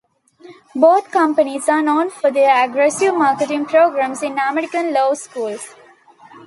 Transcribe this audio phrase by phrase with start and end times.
[0.75, 5.75] Both companies are known for their aggressive marketing programs in American law schools.